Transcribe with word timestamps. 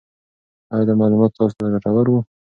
آیا 0.73 0.85
دا 0.87 0.93
معلومات 1.01 1.31
تاسو 1.37 1.55
ته 1.59 1.65
ګټور 1.73 2.07
وو؟ 2.09 2.19